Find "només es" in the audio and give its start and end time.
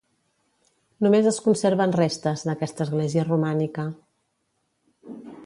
1.05-1.37